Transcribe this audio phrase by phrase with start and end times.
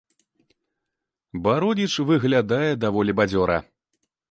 [1.43, 3.61] Бародзіч выглядае даволі бадзёра.